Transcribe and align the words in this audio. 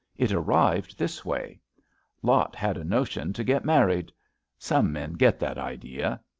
^' 0.01 0.03
It 0.15 0.31
arrived 0.31 0.97
this 0.97 1.23
way. 1.23 1.59
Lot 2.23 2.55
had 2.55 2.75
a 2.75 2.83
notion 2.83 3.33
to 3.33 3.43
get 3.43 3.63
married. 3.63 4.11
Some 4.57 4.91
men 4.91 5.13
get 5.13 5.37
that 5.39 5.59
idea. 5.59 6.21